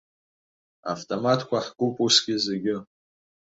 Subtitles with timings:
[0.93, 2.75] Автоматқәа ҳкуп усгьы зегьы.